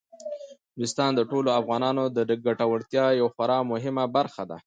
نورستان 0.77 1.11
د 1.15 1.21
ټولو 1.31 1.49
افغانانو 1.59 2.03
د 2.17 2.19
ګټورتیا 2.45 3.05
یوه 3.19 3.31
خورا 3.35 3.59
مهمه 3.71 4.03
برخه 4.17 4.43
ده. 4.49 4.57